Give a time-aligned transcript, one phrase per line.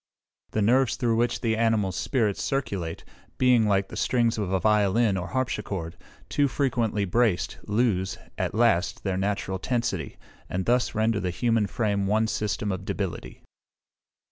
[0.49, 3.03] The nerves through which the animal spirits circulate
[3.37, 5.95] being, like the strings of a violin or harpsichord,
[6.27, 10.17] too frequently braced, lose, at last, their natural tensity,
[10.49, 13.43] and thus render the human frame one system of debility.